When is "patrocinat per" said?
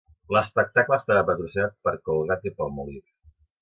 1.29-1.97